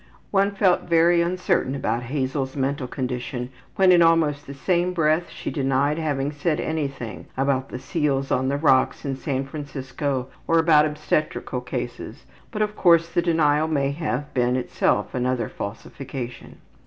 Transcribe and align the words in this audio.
''One 0.31 0.49
felt 0.55 0.89
very 0.89 1.21
uncertain 1.21 1.75
about 1.75 2.01
Hazel's 2.01 2.55
mental 2.55 2.87
condition 2.87 3.51
when 3.75 3.91
in 3.91 4.01
almost 4.01 4.47
the 4.47 4.53
same 4.55 4.93
breath 4.93 5.29
she 5.29 5.51
denied 5.51 5.99
having 5.99 6.31
said 6.31 6.59
anything 6.59 7.27
about 7.37 7.69
the 7.69 7.77
seals 7.77 8.31
on 8.31 8.49
the 8.49 8.57
rocks 8.57 9.05
at 9.05 9.17
San 9.17 9.45
Francisco, 9.45 10.29
or 10.47 10.57
about 10.57 10.87
obstetrical 10.87 11.61
cases, 11.61 12.25
but, 12.49 12.63
of 12.63 12.75
course, 12.75 13.09
the 13.09 13.21
denial 13.21 13.67
may 13.67 13.91
have 13.91 14.33
been 14.33 14.55
itself 14.55 15.13
another 15.13 15.47
falsification. 15.47 16.57